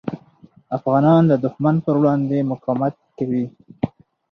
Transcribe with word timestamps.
افغانان 0.77 1.21
د 1.27 1.33
دښمن 1.43 1.75
پر 1.85 1.95
وړاندې 1.99 2.47
مقاومت 2.51 2.95
کوي. 3.17 3.45